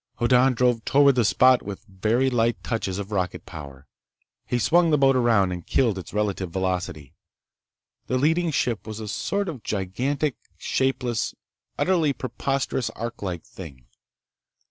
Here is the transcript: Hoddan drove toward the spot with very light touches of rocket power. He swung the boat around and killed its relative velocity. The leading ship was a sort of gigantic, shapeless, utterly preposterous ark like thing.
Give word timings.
Hoddan 0.17 0.55
drove 0.55 0.83
toward 0.83 1.13
the 1.13 1.23
spot 1.23 1.61
with 1.61 1.85
very 1.85 2.31
light 2.31 2.63
touches 2.63 2.97
of 2.97 3.11
rocket 3.11 3.45
power. 3.45 3.85
He 4.47 4.57
swung 4.57 4.89
the 4.89 4.97
boat 4.97 5.15
around 5.15 5.51
and 5.51 5.63
killed 5.63 5.99
its 5.99 6.11
relative 6.11 6.49
velocity. 6.49 7.13
The 8.07 8.17
leading 8.17 8.49
ship 8.49 8.87
was 8.87 8.99
a 8.99 9.07
sort 9.07 9.47
of 9.47 9.61
gigantic, 9.61 10.37
shapeless, 10.57 11.35
utterly 11.77 12.13
preposterous 12.13 12.89
ark 12.95 13.21
like 13.21 13.45
thing. 13.45 13.85